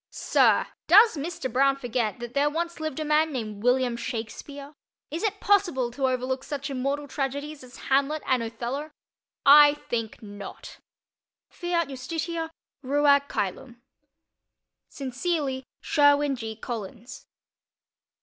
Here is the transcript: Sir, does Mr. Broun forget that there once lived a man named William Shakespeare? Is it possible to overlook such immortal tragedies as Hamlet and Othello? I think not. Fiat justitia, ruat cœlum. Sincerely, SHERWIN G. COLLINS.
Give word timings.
Sir, 0.09 0.65
does 0.87 1.15
Mr. 1.15 1.47
Broun 1.53 1.75
forget 1.75 2.17
that 2.19 2.33
there 2.33 2.49
once 2.49 2.79
lived 2.79 2.99
a 2.99 3.05
man 3.05 3.31
named 3.31 3.61
William 3.61 3.95
Shakespeare? 3.95 4.73
Is 5.11 5.21
it 5.21 5.39
possible 5.39 5.91
to 5.91 6.07
overlook 6.07 6.43
such 6.43 6.71
immortal 6.71 7.07
tragedies 7.07 7.63
as 7.63 7.77
Hamlet 7.85 8.23
and 8.25 8.41
Othello? 8.41 8.89
I 9.45 9.75
think 9.75 10.23
not. 10.23 10.79
Fiat 11.51 11.87
justitia, 11.87 12.49
ruat 12.83 13.29
cœlum. 13.29 13.75
Sincerely, 14.89 15.63
SHERWIN 15.81 16.35
G. 16.35 16.55
COLLINS. 16.55 17.27